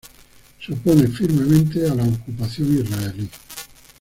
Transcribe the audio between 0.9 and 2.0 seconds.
firmemente a